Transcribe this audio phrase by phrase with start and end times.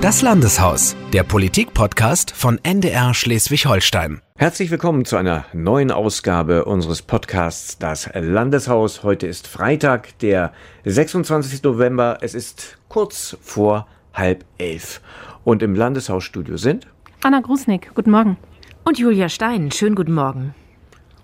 [0.00, 4.22] Das Landeshaus, der Politik-Podcast von NDR Schleswig-Holstein.
[4.34, 9.02] Herzlich willkommen zu einer neuen Ausgabe unseres Podcasts Das Landeshaus.
[9.02, 10.54] Heute ist Freitag, der
[10.86, 11.62] 26.
[11.64, 12.16] November.
[12.22, 15.02] Es ist kurz vor halb elf.
[15.44, 16.86] Und im Landeshausstudio sind
[17.22, 18.38] Anna Grusnick, guten Morgen.
[18.84, 20.54] Und Julia Stein, schönen guten Morgen.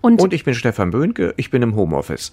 [0.02, 2.30] Und, und ich bin Stefan Böhnke, ich bin im Homeoffice.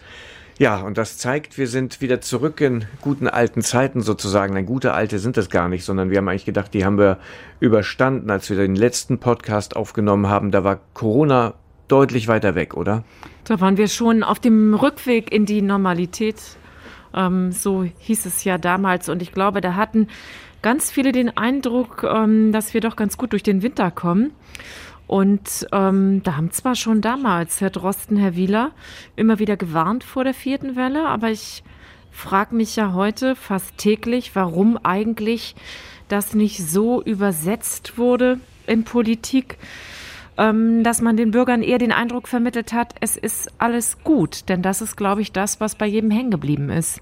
[0.59, 4.55] Ja, und das zeigt, wir sind wieder zurück in guten alten Zeiten sozusagen.
[4.55, 7.17] Ein gute alte sind das gar nicht, sondern wir haben eigentlich gedacht, die haben wir
[7.59, 10.51] überstanden, als wir den letzten Podcast aufgenommen haben.
[10.51, 11.55] Da war Corona
[11.87, 13.03] deutlich weiter weg, oder?
[13.45, 16.37] Da waren wir schon auf dem Rückweg in die Normalität.
[17.15, 19.09] Ähm, so hieß es ja damals.
[19.09, 20.07] Und ich glaube, da hatten
[20.61, 24.31] ganz viele den Eindruck, ähm, dass wir doch ganz gut durch den Winter kommen.
[25.07, 28.71] Und ähm, da haben zwar schon damals Herr Drosten, Herr Wieler
[29.15, 31.63] immer wieder gewarnt vor der vierten Welle, aber ich
[32.11, 35.55] frage mich ja heute fast täglich, warum eigentlich
[36.07, 39.57] das nicht so übersetzt wurde in Politik,
[40.37, 44.49] ähm, dass man den Bürgern eher den Eindruck vermittelt hat, es ist alles gut.
[44.49, 47.01] Denn das ist, glaube ich, das, was bei jedem hängen geblieben ist.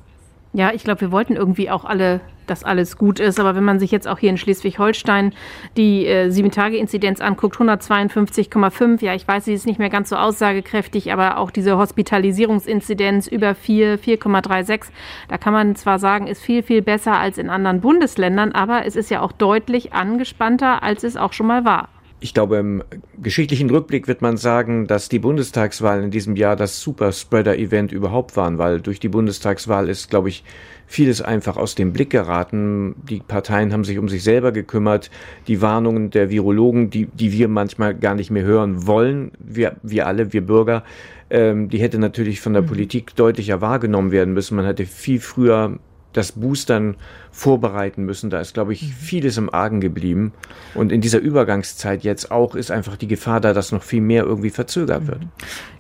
[0.53, 2.21] Ja, ich glaube, wir wollten irgendwie auch alle,
[2.52, 3.39] dass alles gut ist.
[3.39, 5.33] Aber wenn man sich jetzt auch hier in Schleswig-Holstein
[5.77, 11.11] die äh, Sieben-Tage-Inzidenz anguckt, 152,5, ja, ich weiß, sie ist nicht mehr ganz so aussagekräftig,
[11.11, 14.83] aber auch diese Hospitalisierungsinzidenz über 4, 4,36,
[15.30, 18.95] da kann man zwar sagen, ist viel, viel besser als in anderen Bundesländern, aber es
[18.95, 21.89] ist ja auch deutlich angespannter, als es auch schon mal war.
[22.23, 22.83] Ich glaube, im
[23.19, 28.59] geschichtlichen Rückblick wird man sagen, dass die Bundestagswahlen in diesem Jahr das Superspreader-Event überhaupt waren,
[28.59, 30.44] weil durch die Bundestagswahl ist, glaube ich,
[30.86, 32.94] vieles einfach aus dem Blick geraten.
[33.09, 35.09] Die Parteien haben sich um sich selber gekümmert.
[35.47, 40.05] Die Warnungen der Virologen, die, die wir manchmal gar nicht mehr hören wollen, wir, wir
[40.05, 40.83] alle, wir Bürger,
[41.31, 42.67] ähm, die hätte natürlich von der mhm.
[42.67, 44.55] Politik deutlicher wahrgenommen werden müssen.
[44.55, 45.80] Man hätte viel früher
[46.14, 46.95] das Boostern
[47.31, 48.30] vorbereiten müssen.
[48.30, 48.92] Da ist, glaube ich, mhm.
[48.92, 50.34] vieles im Argen geblieben.
[50.76, 54.23] Und in dieser Übergangszeit jetzt auch ist einfach die Gefahr da, dass noch viel mehr
[54.23, 55.22] irgendwie verzögert wird.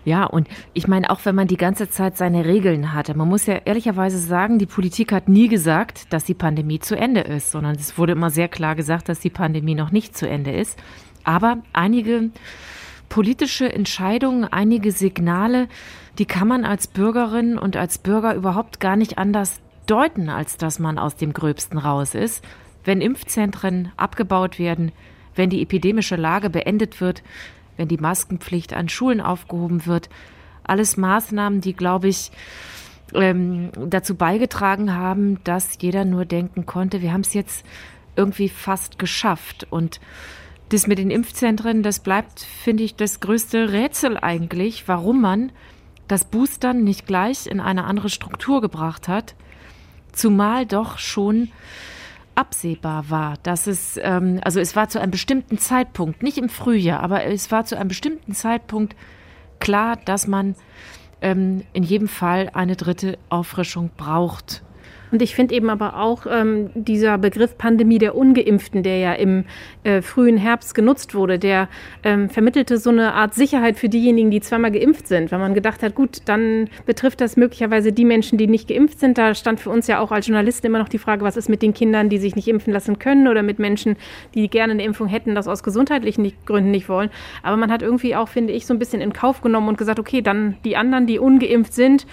[0.05, 3.45] Ja, und ich meine, auch wenn man die ganze Zeit seine Regeln hatte, man muss
[3.45, 7.75] ja ehrlicherweise sagen, die Politik hat nie gesagt, dass die Pandemie zu Ende ist, sondern
[7.75, 10.79] es wurde immer sehr klar gesagt, dass die Pandemie noch nicht zu Ende ist.
[11.23, 12.31] Aber einige
[13.09, 15.67] politische Entscheidungen, einige Signale,
[16.17, 20.79] die kann man als Bürgerin und als Bürger überhaupt gar nicht anders deuten, als dass
[20.79, 22.43] man aus dem Gröbsten raus ist,
[22.83, 24.91] wenn Impfzentren abgebaut werden,
[25.35, 27.23] wenn die epidemische Lage beendet wird,
[27.77, 30.09] wenn die Maskenpflicht an Schulen aufgehoben wird.
[30.63, 32.31] Alles Maßnahmen, die, glaube ich,
[33.13, 37.65] ähm, dazu beigetragen haben, dass jeder nur denken konnte, wir haben es jetzt
[38.15, 39.67] irgendwie fast geschafft.
[39.69, 39.99] Und
[40.69, 45.51] das mit den Impfzentren, das bleibt, finde ich, das größte Rätsel eigentlich, warum man
[46.07, 49.35] das Boostern nicht gleich in eine andere Struktur gebracht hat.
[50.11, 51.49] Zumal doch schon
[52.35, 57.01] absehbar war, dass es, ähm, also es war zu einem bestimmten Zeitpunkt, nicht im Frühjahr,
[57.01, 58.95] aber es war zu einem bestimmten Zeitpunkt
[59.59, 60.55] klar, dass man
[61.21, 64.63] ähm, in jedem Fall eine dritte Auffrischung braucht.
[65.11, 69.45] Und ich finde eben aber auch ähm, dieser Begriff Pandemie der Ungeimpften, der ja im
[69.83, 71.67] äh, frühen Herbst genutzt wurde, der
[72.03, 75.31] ähm, vermittelte so eine Art Sicherheit für diejenigen, die zweimal geimpft sind.
[75.31, 79.17] Weil man gedacht hat, gut, dann betrifft das möglicherweise die Menschen, die nicht geimpft sind.
[79.17, 81.61] Da stand für uns ja auch als Journalisten immer noch die Frage, was ist mit
[81.61, 83.97] den Kindern, die sich nicht impfen lassen können oder mit Menschen,
[84.33, 87.09] die gerne eine Impfung hätten, das aus gesundheitlichen Gründen nicht wollen.
[87.43, 89.99] Aber man hat irgendwie auch, finde ich, so ein bisschen in Kauf genommen und gesagt,
[89.99, 92.05] okay, dann die anderen, die ungeimpft sind,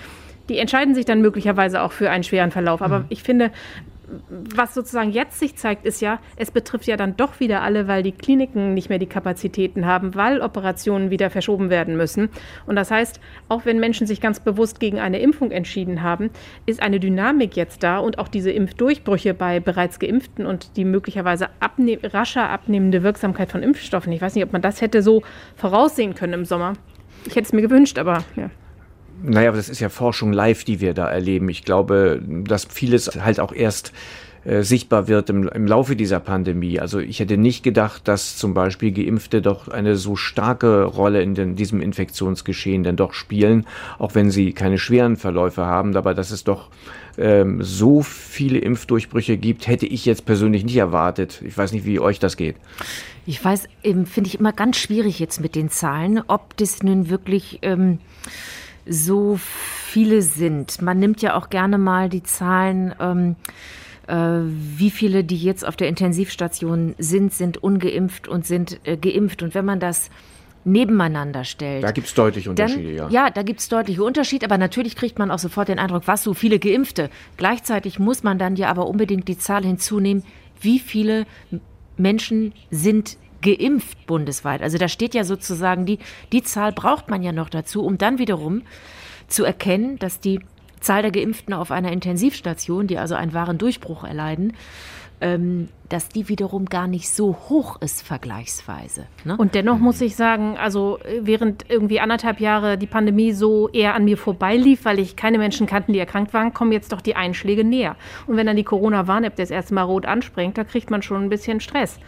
[0.48, 2.82] die entscheiden sich dann möglicherweise auch für einen schweren Verlauf.
[2.82, 3.06] Aber mhm.
[3.08, 3.50] ich finde,
[4.30, 8.02] was sozusagen jetzt sich zeigt, ist ja, es betrifft ja dann doch wieder alle, weil
[8.02, 12.30] die Kliniken nicht mehr die Kapazitäten haben, weil Operationen wieder verschoben werden müssen.
[12.66, 16.30] Und das heißt, auch wenn Menschen sich ganz bewusst gegen eine Impfung entschieden haben,
[16.66, 21.48] ist eine Dynamik jetzt da und auch diese Impfdurchbrüche bei bereits Geimpften und die möglicherweise
[21.60, 24.12] abne rascher abnehmende Wirksamkeit von Impfstoffen.
[24.12, 25.22] Ich weiß nicht, ob man das hätte so
[25.56, 26.74] voraussehen können im Sommer.
[27.26, 28.50] Ich hätte es mir gewünscht, aber ja.
[29.22, 31.48] Naja, das ist ja Forschung live, die wir da erleben.
[31.48, 33.92] Ich glaube, dass vieles halt auch erst
[34.44, 36.78] äh, sichtbar wird im, im Laufe dieser Pandemie.
[36.78, 41.34] Also ich hätte nicht gedacht, dass zum Beispiel Geimpfte doch eine so starke Rolle in
[41.34, 43.66] den, diesem Infektionsgeschehen denn doch spielen,
[43.98, 45.96] auch wenn sie keine schweren Verläufe haben.
[45.96, 46.70] Aber dass es doch
[47.18, 51.42] ähm, so viele Impfdurchbrüche gibt, hätte ich jetzt persönlich nicht erwartet.
[51.44, 52.56] Ich weiß nicht, wie euch das geht.
[53.26, 57.10] Ich weiß, ähm, finde ich immer ganz schwierig jetzt mit den Zahlen, ob das nun
[57.10, 57.98] wirklich ähm,
[58.88, 60.82] so viele sind.
[60.82, 62.94] Man nimmt ja auch gerne mal die Zahlen.
[63.00, 63.36] Ähm,
[64.06, 69.42] äh, wie viele, die jetzt auf der Intensivstation sind, sind ungeimpft und sind äh, geimpft.
[69.42, 70.10] Und wenn man das
[70.64, 71.82] nebeneinander stellt.
[71.82, 73.26] Da gibt es deutliche Unterschiede, dann, ja.
[73.26, 76.22] Ja, da gibt es deutliche Unterschiede, aber natürlich kriegt man auch sofort den Eindruck, was
[76.22, 77.10] so viele Geimpfte.
[77.36, 80.24] Gleichzeitig muss man dann ja aber unbedingt die Zahl hinzunehmen,
[80.60, 81.26] wie viele
[81.96, 84.62] Menschen sind geimpft bundesweit.
[84.62, 85.98] Also da steht ja sozusagen, die,
[86.32, 88.62] die Zahl braucht man ja noch dazu, um dann wiederum
[89.28, 90.40] zu erkennen, dass die
[90.80, 94.54] Zahl der Geimpften auf einer Intensivstation, die also einen wahren Durchbruch erleiden,
[95.20, 99.06] ähm, dass die wiederum gar nicht so hoch ist vergleichsweise.
[99.24, 99.36] Ne?
[99.36, 104.04] Und dennoch muss ich sagen, also während irgendwie anderthalb Jahre die Pandemie so eher an
[104.04, 107.64] mir vorbeilief, weil ich keine Menschen kannten, die erkrankt waren, kommen jetzt doch die Einschläge
[107.64, 107.96] näher.
[108.26, 111.28] Und wenn dann die Corona-Warn-App das erste Mal rot anspringt, da kriegt man schon ein
[111.28, 111.98] bisschen Stress.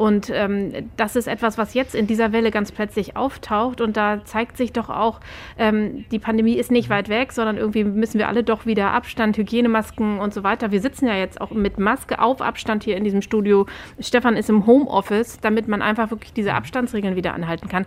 [0.00, 3.82] Und ähm, das ist etwas, was jetzt in dieser Welle ganz plötzlich auftaucht.
[3.82, 5.20] Und da zeigt sich doch auch,
[5.58, 9.36] ähm, die Pandemie ist nicht weit weg, sondern irgendwie müssen wir alle doch wieder Abstand,
[9.36, 10.72] Hygienemasken und so weiter.
[10.72, 13.66] Wir sitzen ja jetzt auch mit Maske auf Abstand hier in diesem Studio.
[14.00, 17.86] Stefan ist im Homeoffice, damit man einfach wirklich diese Abstandsregeln wieder anhalten kann.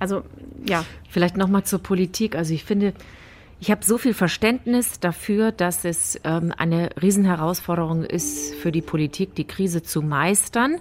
[0.00, 0.22] Also
[0.66, 0.84] ja.
[1.08, 2.34] Vielleicht nochmal zur Politik.
[2.34, 2.92] Also ich finde,
[3.60, 9.36] ich habe so viel Verständnis dafür, dass es ähm, eine Riesenherausforderung ist für die Politik,
[9.36, 10.78] die Krise zu meistern.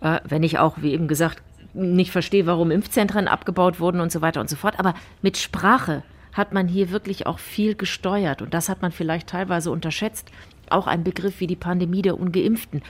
[0.00, 1.42] Äh, wenn ich auch, wie eben gesagt,
[1.74, 4.78] nicht verstehe, warum Impfzentren abgebaut wurden und so weiter und so fort.
[4.78, 6.02] Aber mit Sprache
[6.32, 8.42] hat man hier wirklich auch viel gesteuert.
[8.42, 10.30] Und das hat man vielleicht teilweise unterschätzt.
[10.70, 12.82] Auch ein Begriff wie die Pandemie der Ungeimpften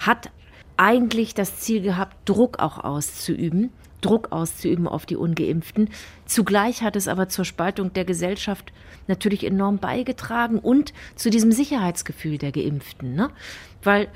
[0.00, 0.30] hat
[0.76, 3.70] eigentlich das Ziel gehabt, Druck auch auszuüben.
[4.00, 5.90] Druck auszuüben auf die Ungeimpften.
[6.24, 8.72] Zugleich hat es aber zur Spaltung der Gesellschaft
[9.06, 13.14] natürlich enorm beigetragen und zu diesem Sicherheitsgefühl der Geimpften.
[13.14, 13.28] Ne?
[13.82, 14.08] Weil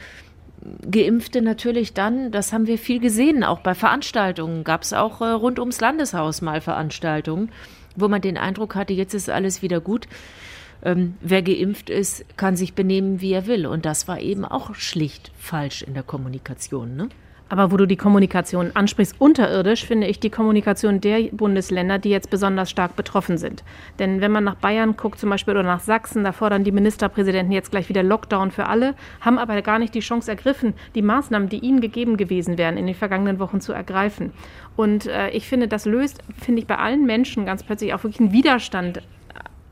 [0.90, 5.26] Geimpfte natürlich dann, das haben wir viel gesehen, auch bei Veranstaltungen gab es auch äh,
[5.26, 7.50] rund ums Landeshaus mal Veranstaltungen,
[7.96, 10.06] wo man den Eindruck hatte, jetzt ist alles wieder gut.
[10.84, 13.66] Ähm, wer geimpft ist, kann sich benehmen, wie er will.
[13.66, 16.94] Und das war eben auch schlicht falsch in der Kommunikation.
[16.94, 17.08] Ne?
[17.48, 22.30] Aber wo du die Kommunikation ansprichst, unterirdisch finde ich die Kommunikation der Bundesländer, die jetzt
[22.30, 23.62] besonders stark betroffen sind.
[23.98, 27.52] Denn wenn man nach Bayern guckt zum Beispiel oder nach Sachsen, da fordern die Ministerpräsidenten
[27.52, 31.48] jetzt gleich wieder Lockdown für alle, haben aber gar nicht die Chance ergriffen, die Maßnahmen,
[31.48, 34.32] die ihnen gegeben gewesen wären, in den vergangenen Wochen zu ergreifen.
[34.74, 38.20] Und äh, ich finde, das löst, finde ich, bei allen Menschen ganz plötzlich auch wirklich
[38.20, 39.02] einen Widerstand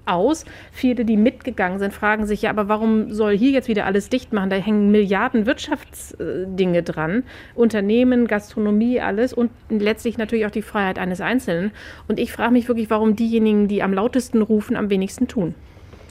[0.07, 0.45] aus.
[0.73, 4.33] Viele, die mitgegangen sind, fragen sich ja, aber warum soll hier jetzt wieder alles dicht
[4.33, 4.51] machen?
[4.51, 7.25] Da hängen Milliarden Wirtschaftsdinge dran.
[7.55, 11.73] Unternehmen, Gastronomie, alles und letztlich natürlich auch die Freiheit eines Einzelnen.
[12.09, 15.55] Und ich frage mich wirklich, warum diejenigen, die am lautesten rufen, am wenigsten tun.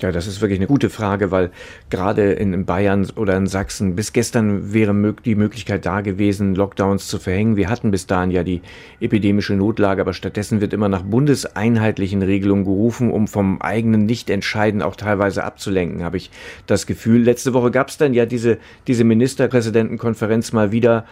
[0.01, 1.51] Ja, das ist wirklich eine gute Frage, weil
[1.91, 7.19] gerade in Bayern oder in Sachsen bis gestern wäre die Möglichkeit da gewesen, Lockdowns zu
[7.19, 7.55] verhängen.
[7.55, 8.61] Wir hatten bis dahin ja die
[8.99, 14.95] epidemische Notlage, aber stattdessen wird immer nach bundeseinheitlichen Regelungen gerufen, um vom eigenen Nichtentscheiden auch
[14.95, 16.31] teilweise abzulenken, habe ich
[16.65, 17.21] das Gefühl.
[17.21, 18.57] Letzte Woche gab es dann ja diese,
[18.87, 21.05] diese Ministerpräsidentenkonferenz mal wieder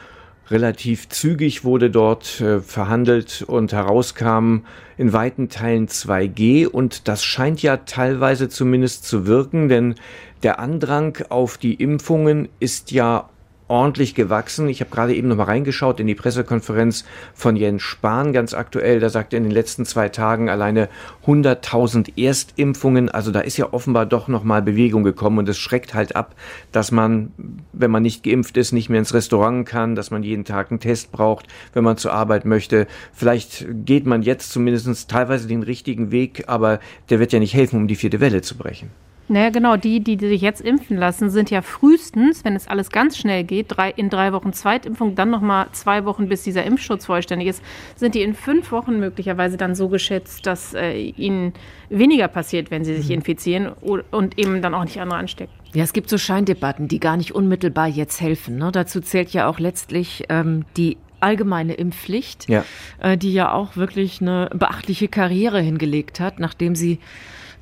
[0.52, 4.62] Relativ zügig wurde dort äh, verhandelt und herauskam
[4.98, 9.96] in weiten Teilen 2G und das scheint ja teilweise zumindest zu wirken, denn
[10.42, 13.30] der Andrang auf die Impfungen ist ja
[13.70, 14.68] ordentlich gewachsen.
[14.68, 19.00] Ich habe gerade eben noch mal reingeschaut in die Pressekonferenz von Jens Spahn, ganz aktuell.
[19.00, 20.90] Da sagt er in den letzten zwei Tagen alleine
[21.26, 23.10] 100.000 Erstimpfungen.
[23.10, 26.36] Also da ist ja offenbar doch noch mal Bewegung gekommen und es schreckt halt ab,
[26.72, 27.32] dass man,
[27.72, 30.80] wenn man nicht geimpft ist, nicht mehr ins Restaurant kann, dass man jeden Tag einen
[30.80, 32.88] Test braucht, wenn man zur Arbeit möchte.
[33.14, 36.80] Vielleicht geht man jetzt zumindest teilweise den richtigen Weg, aber
[37.10, 38.90] der wird ja nicht helfen, um die vierte Welle zu brechen.
[39.30, 43.16] Naja, genau, die, die sich jetzt impfen lassen, sind ja frühestens, wenn es alles ganz
[43.16, 47.48] schnell geht, drei, in drei Wochen Zweitimpfung, dann nochmal zwei Wochen, bis dieser Impfschutz vollständig
[47.50, 47.64] ist,
[47.96, 51.54] sind die in fünf Wochen möglicherweise dann so geschätzt, dass äh, ihnen
[51.90, 53.16] weniger passiert, wenn sie sich mhm.
[53.16, 55.54] infizieren und eben dann auch nicht andere anstecken.
[55.74, 58.58] Ja, es gibt so Scheindebatten, die gar nicht unmittelbar jetzt helfen.
[58.58, 58.72] Ne?
[58.72, 62.66] Dazu zählt ja auch letztlich ähm, die allgemeine Impfpflicht, ja.
[63.00, 67.00] Äh, die ja auch wirklich eine beachtliche Karriere hingelegt hat, nachdem sie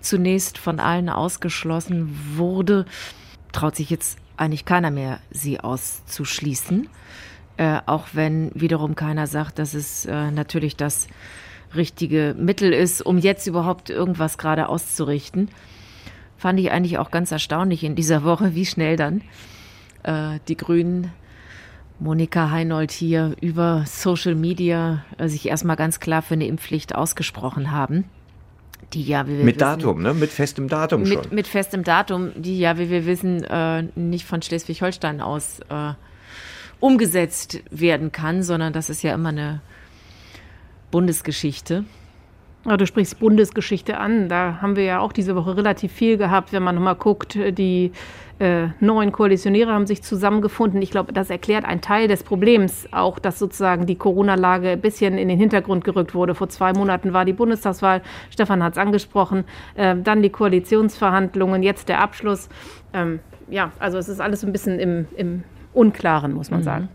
[0.01, 2.85] zunächst von allen ausgeschlossen wurde,
[3.51, 6.87] traut sich jetzt eigentlich keiner mehr, sie auszuschließen.
[7.57, 11.07] Äh, auch wenn wiederum keiner sagt, dass es äh, natürlich das
[11.75, 15.49] richtige Mittel ist, um jetzt überhaupt irgendwas gerade auszurichten.
[16.37, 19.21] Fand ich eigentlich auch ganz erstaunlich in dieser Woche, wie schnell dann
[20.03, 21.11] äh, die Grünen
[21.99, 27.71] Monika Heinold hier über Social Media äh, sich erstmal ganz klar für eine Impfpflicht ausgesprochen
[27.71, 28.05] haben
[28.93, 30.13] die ja, wie wir mit wissen, Datum, ne?
[30.13, 31.17] Mit festem Datum schon.
[31.17, 35.93] Mit, mit festem Datum, die ja, wie wir wissen, äh, nicht von Schleswig-Holstein aus äh,
[36.79, 39.61] umgesetzt werden kann, sondern das ist ja immer eine
[40.91, 41.83] Bundesgeschichte.
[42.63, 44.27] Du sprichst Bundesgeschichte an.
[44.27, 47.93] Da haben wir ja auch diese Woche relativ viel gehabt, wenn man nochmal guckt, die
[48.39, 50.81] äh, neuen Koalitionäre haben sich zusammengefunden.
[50.81, 55.17] Ich glaube, das erklärt einen Teil des Problems auch, dass sozusagen die Corona-Lage ein bisschen
[55.17, 56.35] in den Hintergrund gerückt wurde.
[56.35, 59.43] Vor zwei Monaten war die Bundestagswahl, Stefan hat es angesprochen,
[59.75, 62.49] äh, dann die Koalitionsverhandlungen, jetzt der Abschluss.
[62.93, 66.65] Ähm, ja, also es ist alles ein bisschen im, im Unklaren, muss man mhm.
[66.65, 66.89] sagen.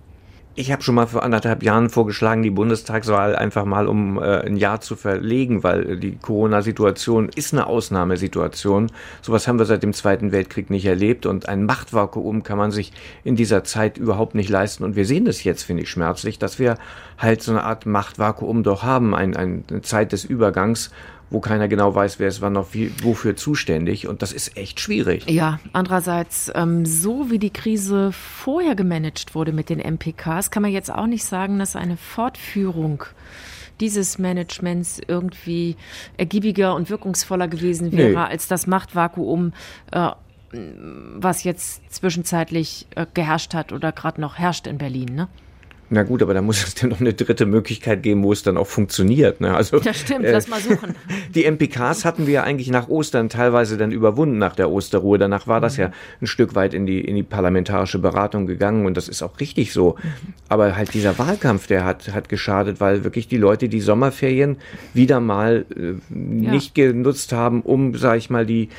[0.54, 4.58] Ich habe schon mal vor anderthalb Jahren vorgeschlagen, die Bundestagswahl einfach mal um äh, ein
[4.58, 8.92] Jahr zu verlegen, weil die Corona-Situation ist eine Ausnahmesituation.
[9.22, 12.92] Sowas haben wir seit dem Zweiten Weltkrieg nicht erlebt und ein Machtvakuum kann man sich
[13.24, 14.84] in dieser Zeit überhaupt nicht leisten.
[14.84, 16.76] Und wir sehen das jetzt, finde ich, schmerzlich, dass wir
[17.16, 20.90] halt so eine Art Machtvakuum doch haben, ein, ein, eine Zeit des Übergangs,
[21.32, 24.06] wo keiner genau weiß, wer ist wann noch wie, wofür zuständig.
[24.06, 25.28] Und das ist echt schwierig.
[25.28, 30.72] Ja, andererseits, ähm, so wie die Krise vorher gemanagt wurde mit den MPKs, kann man
[30.72, 33.04] jetzt auch nicht sagen, dass eine Fortführung
[33.80, 35.76] dieses Managements irgendwie
[36.16, 38.16] ergiebiger und wirkungsvoller gewesen wäre nee.
[38.16, 39.52] als das Machtvakuum,
[39.90, 40.10] äh,
[40.52, 45.14] was jetzt zwischenzeitlich äh, geherrscht hat oder gerade noch herrscht in Berlin.
[45.14, 45.28] Ne?
[45.94, 48.56] Na gut, aber da muss es dann noch eine dritte Möglichkeit geben, wo es dann
[48.56, 49.42] auch funktioniert.
[49.42, 49.54] Ne?
[49.54, 50.94] Also, das stimmt, äh, lass mal suchen.
[51.34, 55.18] Die MPKs hatten wir ja eigentlich nach Ostern teilweise dann überwunden nach der Osterruhe.
[55.18, 55.82] Danach war das mhm.
[55.82, 59.38] ja ein Stück weit in die, in die parlamentarische Beratung gegangen und das ist auch
[59.38, 59.96] richtig so.
[60.02, 60.32] Mhm.
[60.48, 64.56] Aber halt dieser Wahlkampf, der hat, hat geschadet, weil wirklich die Leute die Sommerferien
[64.94, 66.50] wieder mal äh, ja.
[66.52, 68.70] nicht genutzt haben, um, sag ich mal, die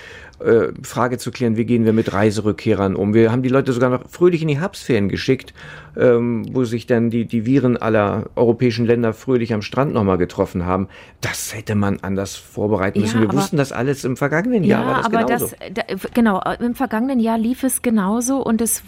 [0.44, 3.14] äh, Frage zu klären, wie gehen wir mit Reiserückkehrern um.
[3.14, 5.54] Wir haben die Leute sogar noch fröhlich in die Herbstferien geschickt,
[5.96, 10.66] ähm, wo sich dann die, die Viren aller europäischen Länder fröhlich am Strand nochmal getroffen
[10.66, 10.88] haben.
[11.22, 13.22] Das hätte man anders vorbereiten müssen.
[13.22, 14.82] Ja, wir wussten das alles im vergangenen Jahr.
[14.82, 15.48] Ja, war das aber genauso.
[15.60, 18.84] das, da, genau, im vergangenen Jahr lief es genauso und es,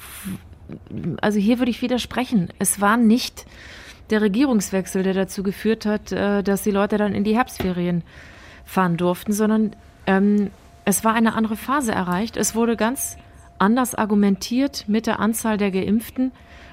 [1.22, 2.50] also hier würde ich widersprechen.
[2.60, 3.46] Es war nicht
[4.10, 8.04] der Regierungswechsel, der dazu geführt hat, äh, dass die Leute dann in die Herbstferien
[8.66, 9.76] fahren durften, sondern
[10.08, 10.52] ähm,
[10.86, 12.38] es war eine andere Phase erreicht.
[12.38, 13.18] Es wurde ganz
[13.58, 16.32] anders argumentiert mit der Anzahl der Geimpften,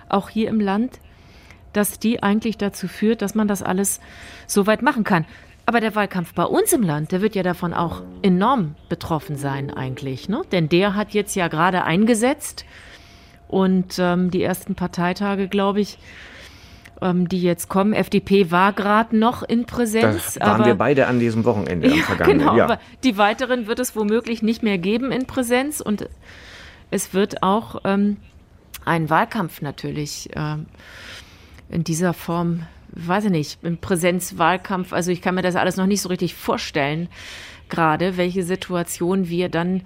[0.08, 1.00] auch hier im Land,
[1.72, 4.00] dass die eigentlich dazu führt, dass man das alles
[4.46, 5.24] so weit machen kann.
[5.64, 9.70] Aber der Wahlkampf bei uns im Land, der wird ja davon auch enorm betroffen sein
[9.70, 10.28] eigentlich.
[10.28, 10.42] Ne?
[10.50, 12.66] Denn der hat jetzt ja gerade eingesetzt
[13.48, 15.98] und ähm, die ersten Parteitage, glaube ich,
[17.02, 17.92] ähm, die jetzt kommen.
[17.92, 20.34] FDP war gerade noch in Präsenz.
[20.34, 22.70] Da waren aber, wir beide an diesem Wochenende ja, am vergangenen genau, Jahr.
[22.70, 26.08] Aber die weiteren wird es womöglich nicht mehr geben in Präsenz und
[26.90, 28.18] es wird auch ähm,
[28.84, 30.66] einen Wahlkampf natürlich ähm,
[31.68, 34.92] in dieser Form, weiß ich nicht, im Präsenzwahlkampf.
[34.92, 37.08] Also ich kann mir das alles noch nicht so richtig vorstellen,
[37.68, 39.82] gerade welche Situation wir dann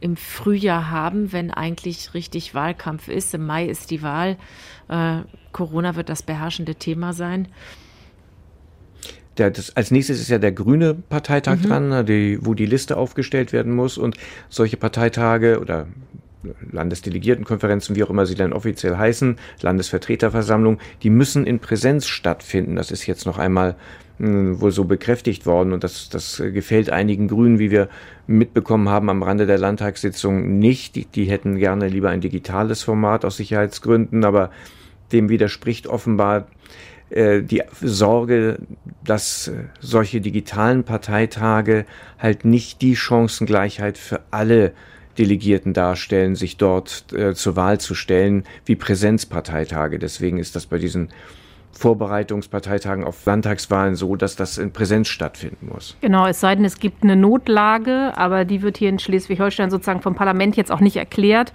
[0.00, 3.34] im Frühjahr haben, wenn eigentlich richtig Wahlkampf ist.
[3.34, 4.36] Im Mai ist die Wahl.
[4.88, 5.20] Äh,
[5.52, 7.48] Corona wird das beherrschende Thema sein.
[9.36, 11.62] Der, das, als nächstes ist ja der grüne Parteitag mhm.
[11.62, 13.96] dran, ne, die, wo die Liste aufgestellt werden muss.
[13.96, 14.16] Und
[14.48, 15.86] solche Parteitage oder
[16.70, 22.76] Landesdelegiertenkonferenzen, wie auch immer sie dann offiziell heißen, Landesvertreterversammlung, die müssen in Präsenz stattfinden.
[22.76, 23.76] Das ist jetzt noch einmal
[24.18, 27.88] wohl so bekräftigt worden und das, das gefällt einigen Grünen, wie wir
[28.26, 30.96] mitbekommen haben am Rande der Landtagssitzung nicht.
[30.96, 34.50] Die, die hätten gerne lieber ein digitales Format aus Sicherheitsgründen, aber
[35.12, 36.48] dem widerspricht offenbar
[37.10, 38.58] äh, die Sorge,
[39.04, 41.86] dass äh, solche digitalen Parteitage
[42.18, 44.72] halt nicht die Chancengleichheit für alle
[45.16, 49.98] Delegierten darstellen, sich dort äh, zur Wahl zu stellen, wie Präsenzparteitage.
[49.98, 51.08] Deswegen ist das bei diesen
[51.72, 55.96] Vorbereitungsparteitagen auf Landtagswahlen so, dass das in Präsenz stattfinden muss.
[56.00, 60.00] Genau, es sei denn, es gibt eine Notlage, aber die wird hier in Schleswig-Holstein sozusagen
[60.00, 61.52] vom Parlament jetzt auch nicht erklärt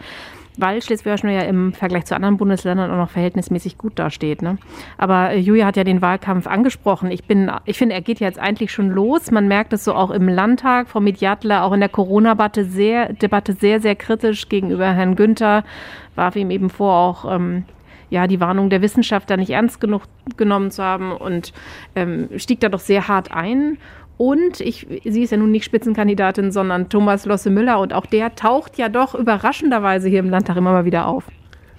[0.57, 4.41] weil Schleswig-Holstein ja im Vergleich zu anderen Bundesländern auch noch verhältnismäßig gut dasteht.
[4.41, 4.57] Ne?
[4.97, 7.11] Aber äh, Julia hat ja den Wahlkampf angesprochen.
[7.11, 7.23] Ich,
[7.65, 9.31] ich finde, er geht jetzt eigentlich schon los.
[9.31, 10.89] Man merkt es so auch im Landtag.
[10.89, 15.63] Frau Mediatler auch in der Corona-Debatte sehr, Debatte sehr, sehr kritisch gegenüber Herrn Günther.
[16.15, 17.65] Warf ihm eben vor, auch ähm,
[18.13, 20.03] ja, die Warnung der Wissenschaftler nicht ernst genug
[20.37, 21.51] genommen zu haben und
[21.95, 23.79] ähm, stieg da doch sehr hart ein.
[24.17, 27.79] Und ich, sie ist ja nun nicht Spitzenkandidatin, sondern Thomas Losse Müller.
[27.79, 31.25] Und auch der taucht ja doch überraschenderweise hier im Landtag immer mal wieder auf.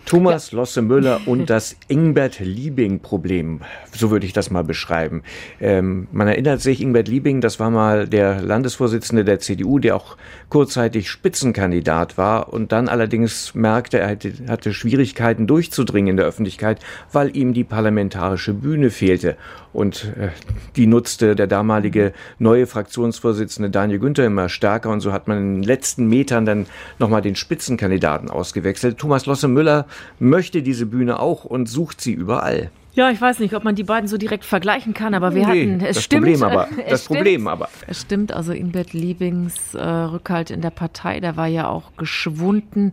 [0.04, 0.58] Thomas ja.
[0.58, 3.60] Losse Müller und das Ingbert Liebing-Problem,
[3.92, 5.22] so würde ich das mal beschreiben.
[5.60, 10.16] Ähm, man erinnert sich, Ingbert Liebing, das war mal der Landesvorsitzende der CDU, der auch
[10.48, 16.80] kurzzeitig Spitzenkandidat war und dann allerdings merkte, er hatte, hatte Schwierigkeiten durchzudringen in der Öffentlichkeit,
[17.12, 19.36] weil ihm die parlamentarische Bühne fehlte.
[19.72, 20.28] Und äh,
[20.76, 25.54] die nutzte der damalige neue Fraktionsvorsitzende Daniel Günther immer stärker und so hat man in
[25.54, 26.66] den letzten Metern dann
[27.00, 28.98] nochmal den Spitzenkandidaten ausgewechselt.
[28.98, 29.86] Thomas Losse Müller
[30.18, 32.70] möchte diese Bühne auch und sucht sie überall.
[32.94, 35.62] Ja, ich weiß nicht, ob man die beiden so direkt vergleichen kann, aber wir nee,
[35.62, 36.24] hatten es das stimmt.
[36.26, 37.68] Problem aber, das stimmt, Problem aber.
[37.88, 42.92] Es stimmt, also Ingbert Liebings äh, Rückhalt in der Partei, der war ja auch geschwunden,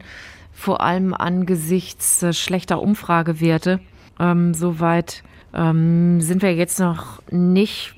[0.53, 3.79] vor allem angesichts äh, schlechter Umfragewerte.
[4.19, 7.93] Ähm, Soweit ähm, sind wir jetzt noch nicht.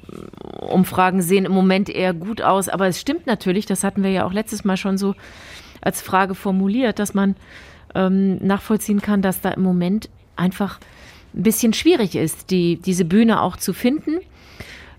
[0.60, 4.26] Umfragen sehen im Moment eher gut aus, aber es stimmt natürlich, das hatten wir ja
[4.26, 5.16] auch letztes Mal schon so
[5.82, 7.36] als Frage formuliert, dass man
[7.96, 10.80] ähm, nachvollziehen kann, dass da im Moment einfach
[11.34, 14.20] ein bisschen schwierig ist, die, diese Bühne auch zu finden,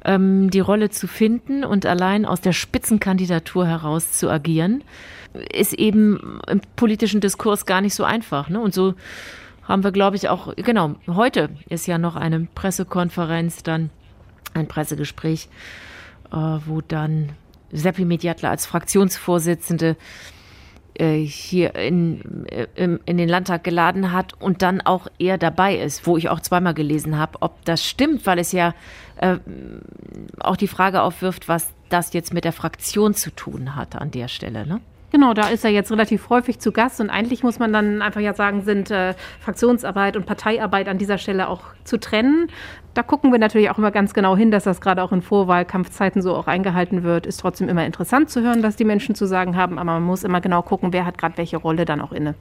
[0.05, 4.83] ähm, die Rolle zu finden und allein aus der Spitzenkandidatur heraus zu agieren,
[5.53, 8.49] ist eben im politischen Diskurs gar nicht so einfach.
[8.49, 8.61] Ne?
[8.61, 8.95] Und so
[9.65, 13.91] haben wir, glaube ich, auch, genau, heute ist ja noch eine Pressekonferenz, dann
[14.53, 15.49] ein Pressegespräch,
[16.33, 17.31] äh, wo dann
[17.73, 19.97] Seppi Mediatler als Fraktionsvorsitzende
[20.99, 26.17] hier in, äh, in den Landtag geladen hat und dann auch er dabei ist, wo
[26.17, 28.75] ich auch zweimal gelesen habe, ob das stimmt, weil es ja
[29.17, 29.39] äh,
[30.39, 34.29] auch die Frage aufwirft, was das jetzt mit der Fraktion zu tun hat an der
[34.29, 34.67] Stelle.
[34.67, 34.81] Ne?
[35.15, 38.21] Genau, da ist er jetzt relativ häufig zu Gast und eigentlich muss man dann einfach
[38.21, 42.49] ja sagen, sind äh, Fraktionsarbeit und Parteiarbeit an dieser Stelle auch zu trennen.
[42.95, 46.21] Da gucken wir natürlich auch immer ganz genau hin, dass das gerade auch in Vorwahlkampfzeiten
[46.21, 47.27] so auch eingehalten wird.
[47.27, 50.25] Ist trotzdem immer interessant zu hören, was die Menschen zu sagen haben, aber man muss
[50.25, 52.35] immer genau gucken, wer hat gerade welche Rolle dann auch inne.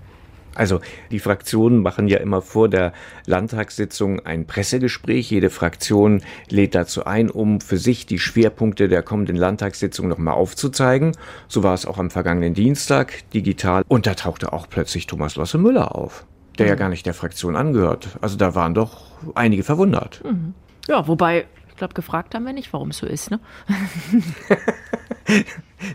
[0.55, 0.81] Also
[1.11, 2.93] die Fraktionen machen ja immer vor der
[3.25, 5.29] Landtagssitzung ein Pressegespräch.
[5.29, 11.15] Jede Fraktion lädt dazu ein, um für sich die Schwerpunkte der kommenden Landtagssitzung nochmal aufzuzeigen.
[11.47, 13.83] So war es auch am vergangenen Dienstag digital.
[13.87, 16.25] Und da tauchte auch plötzlich Thomas Losse Müller auf,
[16.57, 16.69] der mhm.
[16.69, 18.09] ja gar nicht der Fraktion angehört.
[18.21, 19.05] Also da waren doch
[19.35, 20.21] einige verwundert.
[20.23, 20.53] Mhm.
[20.87, 23.31] Ja, wobei ich glaube, gefragt haben wir nicht, warum es so ist.
[23.31, 23.39] Ne?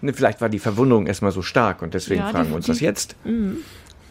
[0.01, 2.81] ne, vielleicht war die Verwunderung erstmal so stark und deswegen ja, fragen wir uns das
[2.81, 3.15] jetzt.
[3.25, 3.59] Mhm.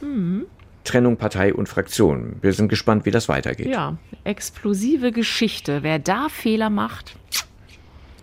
[0.02, 0.46] Mhm.
[0.84, 2.38] Trennung Partei und Fraktion.
[2.42, 3.68] Wir sind gespannt, wie das weitergeht.
[3.68, 5.84] Ja, explosive Geschichte.
[5.84, 7.18] Wer da Fehler macht,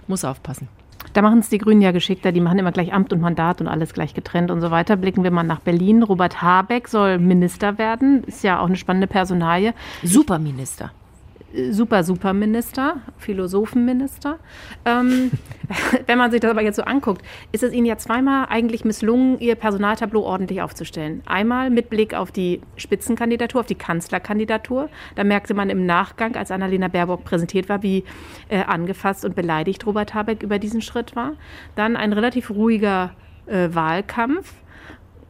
[0.07, 0.69] muss aufpassen.
[1.13, 2.33] Da machen es die Grünen ja geschickter.
[2.33, 4.97] Die machen immer gleich Amt und Mandat und alles gleich getrennt und so weiter.
[4.97, 6.03] Blicken wir mal nach Berlin.
[6.03, 8.25] Robert Habeck soll Minister werden.
[8.25, 9.75] Ist ja auch eine spannende Personalie.
[10.03, 10.91] Superminister
[11.71, 14.39] super, super Minister, Philosophenminister.
[14.85, 15.31] Ähm,
[16.07, 19.39] wenn man sich das aber jetzt so anguckt, ist es Ihnen ja zweimal eigentlich misslungen,
[19.41, 21.23] Ihr Personaltableau ordentlich aufzustellen.
[21.27, 24.89] Einmal mit Blick auf die Spitzenkandidatur, auf die Kanzlerkandidatur.
[25.15, 28.05] Da merkte man im Nachgang, als Annalena Baerbock präsentiert war, wie
[28.49, 31.33] äh, angefasst und beleidigt Robert Habeck über diesen Schritt war.
[31.77, 33.13] Dann ein relativ ruhiger
[33.47, 34.55] äh, Wahlkampf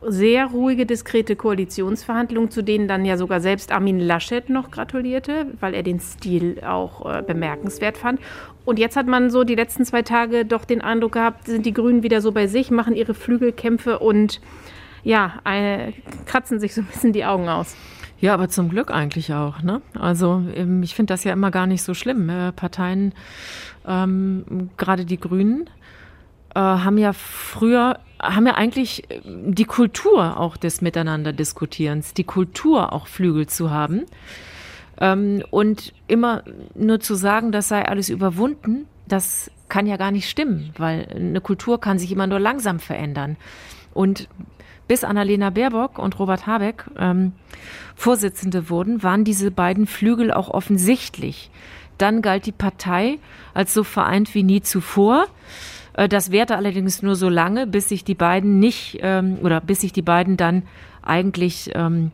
[0.06, 5.74] sehr ruhige, diskrete Koalitionsverhandlungen, zu denen dann ja sogar selbst Armin Laschet noch gratulierte, weil
[5.74, 8.20] er den Stil auch äh, bemerkenswert fand.
[8.64, 11.72] Und jetzt hat man so die letzten zwei Tage doch den Eindruck gehabt, sind die
[11.72, 14.40] Grünen wieder so bei sich, machen ihre Flügelkämpfe und
[15.02, 15.92] ja, eine,
[16.24, 17.76] kratzen sich so ein bisschen die Augen aus.
[18.20, 19.62] Ja, aber zum Glück eigentlich auch.
[19.62, 19.82] Ne?
[19.98, 22.30] Also ähm, ich finde das ja immer gar nicht so schlimm.
[22.30, 23.12] Äh, Parteien,
[23.86, 25.68] ähm, gerade die Grünen,
[26.54, 32.92] äh, haben ja früher, haben ja eigentlich äh, die Kultur auch des Miteinander-Diskutierens, die Kultur
[32.92, 34.04] auch Flügel zu haben.
[35.00, 40.28] Ähm, und immer nur zu sagen, das sei alles überwunden, das kann ja gar nicht
[40.28, 43.36] stimmen, weil eine Kultur kann sich immer nur langsam verändern.
[43.92, 44.28] Und
[44.86, 47.32] bis Annalena Baerbock und Robert Habeck ähm,
[47.94, 51.50] Vorsitzende wurden, waren diese beiden Flügel auch offensichtlich.
[51.96, 53.18] Dann galt die Partei
[53.54, 55.26] als so vereint wie nie zuvor.
[55.94, 59.80] Äh, das währte allerdings nur so lange, bis sich die beiden nicht ähm, oder bis
[59.80, 60.64] sich die beiden dann
[61.02, 62.12] eigentlich ähm,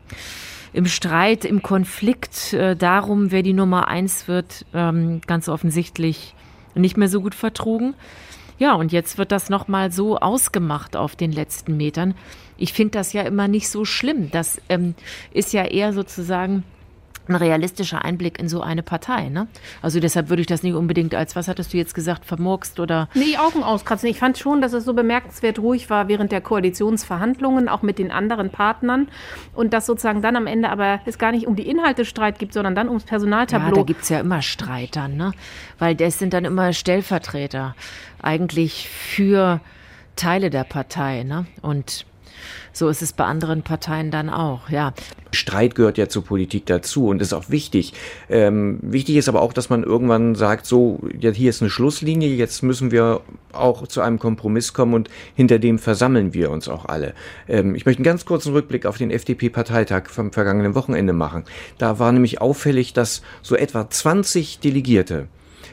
[0.73, 6.33] im Streit, im Konflikt äh, darum, wer die Nummer eins wird, ähm, ganz offensichtlich
[6.75, 7.93] nicht mehr so gut vertrugen.
[8.57, 12.13] Ja, und jetzt wird das nochmal so ausgemacht auf den letzten Metern.
[12.57, 14.29] Ich finde das ja immer nicht so schlimm.
[14.29, 14.93] Das ähm,
[15.33, 16.63] ist ja eher sozusagen
[17.27, 19.29] ein realistischer Einblick in so eine Partei.
[19.29, 19.47] Ne?
[19.81, 23.07] Also deshalb würde ich das nicht unbedingt als, was hattest du jetzt gesagt, vermurkst oder.
[23.13, 24.09] Nee, Augen auskratzen.
[24.09, 28.11] Ich fand schon, dass es so bemerkenswert ruhig war während der Koalitionsverhandlungen, auch mit den
[28.11, 29.07] anderen Partnern.
[29.53, 32.53] Und dass sozusagen dann am Ende aber es gar nicht um die Inhalte Streit gibt,
[32.53, 33.69] sondern dann ums Personaltableau.
[33.69, 35.31] Ja, da gibt es ja immer Streit dann, ne?
[35.79, 37.75] Weil das sind dann immer Stellvertreter
[38.21, 39.61] eigentlich für
[40.15, 41.45] Teile der Partei, ne?
[41.61, 42.05] Und
[42.73, 44.93] so ist es bei anderen Parteien dann auch, ja.
[45.33, 47.93] Streit gehört ja zur Politik dazu und ist auch wichtig.
[48.29, 52.29] Ähm, wichtig ist aber auch, dass man irgendwann sagt, so, ja, hier ist eine Schlusslinie,
[52.29, 53.21] jetzt müssen wir
[53.53, 57.13] auch zu einem Kompromiss kommen und hinter dem versammeln wir uns auch alle.
[57.47, 61.45] Ähm, ich möchte einen ganz kurzen Rückblick auf den FDP-Parteitag vom vergangenen Wochenende machen.
[61.77, 65.27] Da war nämlich auffällig, dass so etwa 20 Delegierte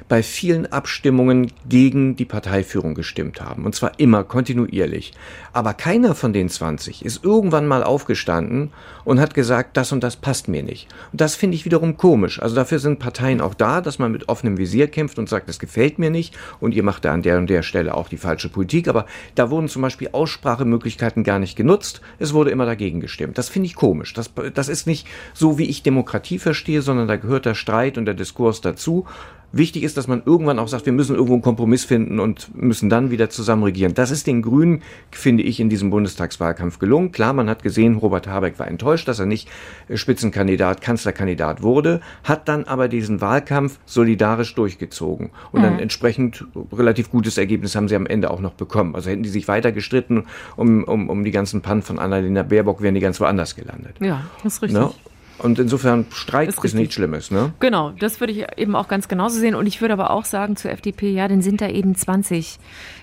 [0.08, 3.64] bei vielen Abstimmungen gegen die Parteiführung gestimmt haben.
[3.64, 5.12] Und zwar immer kontinuierlich.
[5.52, 8.70] Aber keiner von den 20 ist irgendwann mal aufgestanden
[9.04, 10.88] und hat gesagt, das und das passt mir nicht.
[11.12, 12.40] Und das finde ich wiederum komisch.
[12.40, 15.58] Also dafür sind Parteien auch da, dass man mit offenem Visier kämpft und sagt, das
[15.58, 18.48] gefällt mir nicht und ihr macht da an der und der Stelle auch die falsche
[18.48, 18.88] Politik.
[18.88, 22.00] Aber da wurden zum Beispiel Aussprachemöglichkeiten gar nicht genutzt.
[22.18, 23.36] Es wurde immer dagegen gestimmt.
[23.36, 24.14] Das finde ich komisch.
[24.14, 28.06] Das, das ist nicht so, wie ich Demokratie verstehe, sondern da gehört der Streit und
[28.06, 29.06] der Diskurs dazu.
[29.50, 32.90] Wichtig ist, dass man irgendwann auch sagt, wir müssen irgendwo einen Kompromiss finden und müssen
[32.90, 33.94] dann wieder zusammen regieren.
[33.94, 37.12] Das ist den Grünen, finde ich, in diesem Bundestagswahlkampf gelungen.
[37.12, 39.48] Klar, man hat gesehen, Robert Habeck war enttäuscht, dass er nicht
[39.88, 45.30] äh, Spitzenkandidat, Kanzlerkandidat wurde, hat dann aber diesen Wahlkampf solidarisch durchgezogen.
[45.50, 45.66] Und mhm.
[45.66, 48.94] ein entsprechend relativ gutes Ergebnis haben sie am Ende auch noch bekommen.
[48.94, 50.24] Also hätten die sich weiter gestritten
[50.56, 53.96] um, um, um die ganzen Pannen von Annalena Baerbock, wären die ganz woanders gelandet.
[54.00, 54.78] Ja, das ist richtig.
[54.78, 54.90] Ne?
[55.38, 57.52] Und insofern Streit ist, ist nichts Schlimmes, ne?
[57.60, 59.54] Genau, das würde ich eben auch ganz genauso sehen.
[59.54, 62.58] Und ich würde aber auch sagen zur FDP, ja, dann sind da eben 20.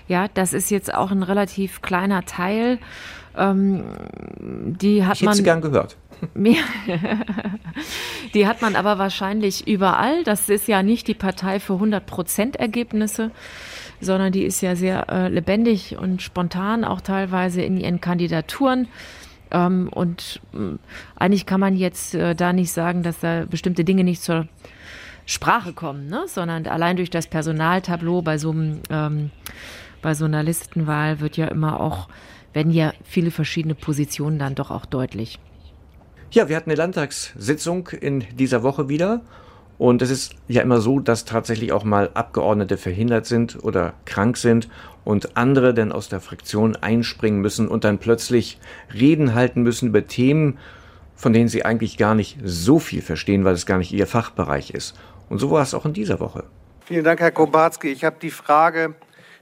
[0.08, 2.78] Ja, das ist jetzt auch ein relativ kleiner Teil.
[3.36, 3.84] Ähm,
[4.38, 5.34] die hat ich hätte man.
[5.34, 5.96] Sie gern gehört.
[6.34, 6.62] Mehr.
[8.34, 10.24] die hat man aber wahrscheinlich überall.
[10.24, 13.30] Das ist ja nicht die Partei für 100 Prozent Ergebnisse,
[14.00, 18.88] sondern die ist ja sehr äh, lebendig und spontan, auch teilweise in ihren Kandidaturen.
[19.50, 20.76] Ähm, und äh,
[21.16, 24.48] eigentlich kann man jetzt äh, da nicht sagen, dass da bestimmte Dinge nicht zur
[25.26, 26.24] Sprache kommen, ne?
[26.26, 29.30] sondern allein durch das Personaltableau bei so, einem, ähm,
[30.00, 32.08] bei so einer Listenwahl wird ja immer auch,
[32.52, 35.38] werden ja viele verschiedene Positionen dann doch auch deutlich.
[36.30, 39.22] Ja, wir hatten eine Landtagssitzung in dieser Woche wieder
[39.78, 44.36] und es ist ja immer so, dass tatsächlich auch mal Abgeordnete verhindert sind oder krank
[44.36, 44.68] sind
[45.06, 48.58] und andere dann aus der Fraktion einspringen müssen und dann plötzlich
[48.92, 50.58] Reden halten müssen über Themen,
[51.14, 54.72] von denen sie eigentlich gar nicht so viel verstehen, weil es gar nicht ihr Fachbereich
[54.72, 54.96] ist.
[55.28, 56.42] Und so war es auch in dieser Woche.
[56.84, 57.88] Vielen Dank, Herr Kobarski.
[57.88, 58.96] Ich habe die Frage,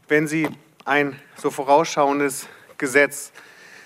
[0.07, 0.49] wenn Sie
[0.85, 2.47] ein so vorausschauendes
[2.77, 3.33] Gesetz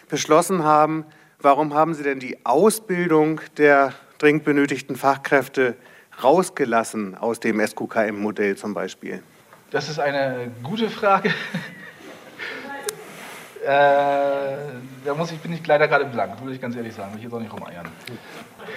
[0.08, 1.04] beschlossen haben,
[1.40, 5.76] warum haben Sie denn die Ausbildung der dringend benötigten Fachkräfte
[6.24, 9.22] rausgelassen aus dem SQKM-Modell zum Beispiel?
[9.70, 11.28] Das ist eine gute Frage.
[13.64, 14.56] äh,
[15.04, 17.12] da muss ich, bin ich leider gerade blank, muss ich ganz ehrlich sagen.
[17.12, 17.86] Will ich jetzt auch nicht rumeiern.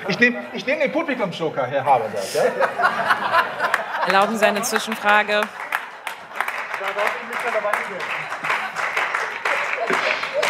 [0.10, 2.36] Ich nehme ich nehm den Publikumsjoker, Herr Haber sagt.
[2.36, 2.44] Ja?
[4.08, 5.34] Erlauben Sie eine Zwischenfrage.
[5.34, 5.48] Da
[6.96, 7.90] darf ich mich dabei nicht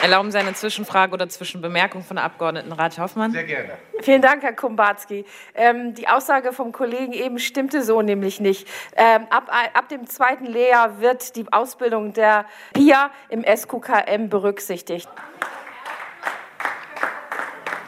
[0.01, 3.31] Erlauben Sie eine Zwischenfrage oder Zwischenbemerkung von der Abgeordneten Rat Hoffmann?
[3.31, 3.73] Sehr gerne.
[4.01, 5.25] Vielen Dank, Herr Kumbatski.
[5.53, 8.67] Ähm, die Aussage vom Kollegen eben stimmte so nämlich nicht.
[8.95, 15.07] Ähm, ab, ab dem zweiten Lehrjahr wird die Ausbildung der PIA im SQKM berücksichtigt.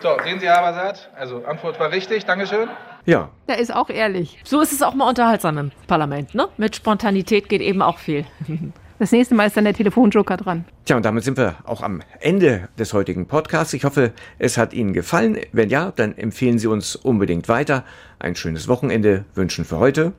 [0.01, 1.09] So, sehen Sie, Herr Habersat?
[1.15, 2.25] Also, Antwort war richtig.
[2.25, 2.69] Dankeschön.
[3.05, 3.29] Ja.
[3.47, 4.39] Der ist auch ehrlich.
[4.43, 6.47] So ist es auch mal unterhaltsam im Parlament, ne?
[6.57, 8.25] Mit Spontanität geht eben auch viel.
[9.03, 10.63] Das nächste Mal ist dann der Telefonjoker dran.
[10.85, 13.73] Tja, und damit sind wir auch am Ende des heutigen Podcasts.
[13.73, 15.39] Ich hoffe, es hat Ihnen gefallen.
[15.51, 17.83] Wenn ja, dann empfehlen Sie uns unbedingt weiter.
[18.17, 20.13] Ein schönes Wochenende wünschen für heute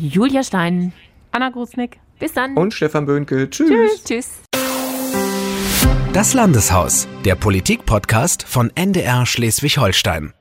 [0.00, 0.92] Julia Stein,
[1.32, 1.98] Anna Grusnick.
[2.20, 2.56] Bis dann.
[2.56, 3.50] Und Stefan Böhnke.
[3.50, 3.68] Tschüss.
[3.68, 4.04] Tschüss.
[4.04, 4.28] Tschüss.
[6.12, 10.34] Das Landeshaus, der Politik-Podcast von NDR Schleswig-Holstein.